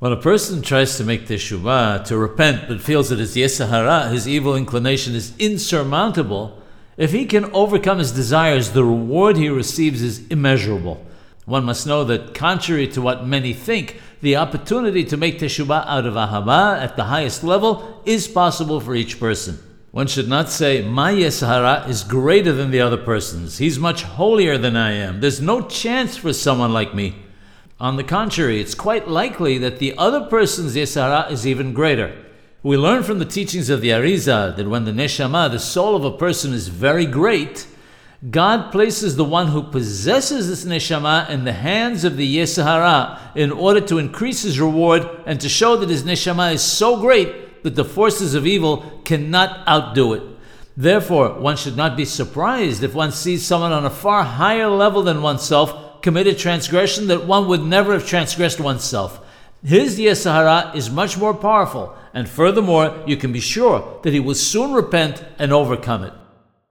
When 0.00 0.12
a 0.12 0.16
person 0.16 0.62
tries 0.62 0.96
to 0.96 1.02
make 1.02 1.26
teshuvah, 1.26 2.04
to 2.04 2.16
repent, 2.16 2.68
but 2.68 2.80
feels 2.80 3.08
that 3.08 3.18
his 3.18 3.34
yetzer 3.34 3.68
hara, 3.68 4.08
his 4.10 4.28
evil 4.28 4.54
inclination, 4.54 5.16
is 5.16 5.36
insurmountable, 5.40 6.56
if 6.96 7.10
he 7.10 7.26
can 7.26 7.46
overcome 7.46 7.98
his 7.98 8.12
desires, 8.12 8.70
the 8.70 8.84
reward 8.84 9.36
he 9.36 9.48
receives 9.48 10.00
is 10.00 10.24
immeasurable. 10.28 11.04
One 11.46 11.64
must 11.64 11.84
know 11.84 12.04
that, 12.04 12.32
contrary 12.32 12.86
to 12.88 13.02
what 13.02 13.26
many 13.26 13.52
think, 13.52 14.00
the 14.20 14.36
opportunity 14.36 15.02
to 15.02 15.16
make 15.16 15.40
teshuvah 15.40 15.86
out 15.88 16.06
of 16.06 16.14
ahava 16.14 16.80
at 16.80 16.94
the 16.94 17.04
highest 17.04 17.42
level 17.42 18.00
is 18.04 18.28
possible 18.28 18.78
for 18.78 18.94
each 18.94 19.18
person. 19.18 19.58
One 19.90 20.06
should 20.06 20.28
not 20.28 20.48
say, 20.48 20.80
My 20.80 21.12
yetzer 21.12 21.48
hara 21.48 21.88
is 21.88 22.04
greater 22.04 22.52
than 22.52 22.70
the 22.70 22.82
other 22.82 22.98
person's. 22.98 23.58
He's 23.58 23.80
much 23.80 24.04
holier 24.04 24.58
than 24.58 24.76
I 24.76 24.92
am. 24.92 25.20
There's 25.20 25.40
no 25.40 25.62
chance 25.62 26.16
for 26.16 26.32
someone 26.32 26.72
like 26.72 26.94
me. 26.94 27.16
On 27.80 27.96
the 27.96 28.02
contrary, 28.02 28.60
it's 28.60 28.74
quite 28.74 29.06
likely 29.06 29.56
that 29.58 29.78
the 29.78 29.96
other 29.96 30.22
person's 30.22 30.74
yetzer 30.74 31.00
hara 31.00 31.30
is 31.30 31.46
even 31.46 31.72
greater. 31.72 32.24
We 32.60 32.76
learn 32.76 33.04
from 33.04 33.20
the 33.20 33.24
teachings 33.24 33.70
of 33.70 33.80
the 33.80 33.90
Arizal 33.90 34.56
that 34.56 34.68
when 34.68 34.84
the 34.84 34.90
neshama, 34.90 35.48
the 35.48 35.60
soul 35.60 35.94
of 35.94 36.04
a 36.04 36.10
person, 36.10 36.52
is 36.52 36.66
very 36.66 37.06
great, 37.06 37.68
God 38.28 38.72
places 38.72 39.14
the 39.14 39.24
one 39.24 39.46
who 39.46 39.62
possesses 39.62 40.48
this 40.48 40.64
neshama 40.64 41.30
in 41.30 41.44
the 41.44 41.52
hands 41.52 42.02
of 42.02 42.16
the 42.16 42.36
yetzer 42.36 43.36
in 43.36 43.52
order 43.52 43.80
to 43.82 43.98
increase 43.98 44.42
his 44.42 44.58
reward 44.58 45.08
and 45.24 45.40
to 45.40 45.48
show 45.48 45.76
that 45.76 45.88
his 45.88 46.02
neshama 46.02 46.54
is 46.54 46.62
so 46.62 47.00
great 47.00 47.62
that 47.62 47.76
the 47.76 47.84
forces 47.84 48.34
of 48.34 48.44
evil 48.44 49.00
cannot 49.04 49.66
outdo 49.68 50.14
it. 50.14 50.22
Therefore, 50.76 51.38
one 51.38 51.56
should 51.56 51.76
not 51.76 51.96
be 51.96 52.04
surprised 52.04 52.82
if 52.82 52.92
one 52.92 53.12
sees 53.12 53.46
someone 53.46 53.70
on 53.70 53.84
a 53.84 53.90
far 53.90 54.24
higher 54.24 54.68
level 54.68 55.04
than 55.04 55.22
oneself 55.22 55.87
committed 56.08 56.38
transgression 56.38 57.08
that 57.08 57.26
one 57.26 57.46
would 57.46 57.62
never 57.62 57.92
have 57.92 58.06
transgressed 58.06 58.58
oneself. 58.58 59.20
His 59.62 59.98
yetzer 59.98 60.32
hara 60.32 60.72
is 60.74 60.88
much 60.88 61.18
more 61.18 61.34
powerful, 61.34 61.94
and 62.14 62.26
furthermore, 62.26 63.04
you 63.06 63.18
can 63.18 63.30
be 63.30 63.40
sure 63.40 64.00
that 64.02 64.14
he 64.14 64.18
will 64.18 64.34
soon 64.34 64.72
repent 64.72 65.22
and 65.38 65.52
overcome 65.52 66.04
it. 66.04 66.14